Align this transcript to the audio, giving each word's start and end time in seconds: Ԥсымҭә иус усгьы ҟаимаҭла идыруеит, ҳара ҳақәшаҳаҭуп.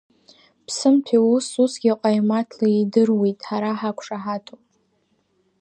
Ԥсымҭә 0.65 1.11
иус 1.15 1.47
усгьы 1.63 1.93
ҟаимаҭла 2.01 2.67
идыруеит, 2.79 3.39
ҳара 3.47 3.71
ҳақәшаҳаҭуп. 3.79 4.61